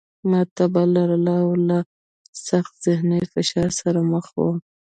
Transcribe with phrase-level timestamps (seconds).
[0.29, 1.79] ما تبه لرله او له
[2.47, 4.57] سخت ذهني فشار سره مخ وم